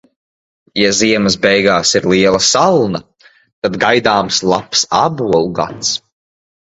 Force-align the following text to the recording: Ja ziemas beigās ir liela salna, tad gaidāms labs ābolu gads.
Ja 0.79 0.85
ziemas 0.99 1.35
beigās 1.41 1.91
ir 1.99 2.07
liela 2.11 2.39
salna, 2.45 3.01
tad 3.67 3.77
gaidāms 3.83 4.39
labs 4.53 4.87
ābolu 5.01 5.43
gads. 5.61 5.93